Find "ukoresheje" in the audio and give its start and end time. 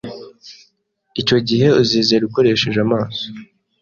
2.25-2.79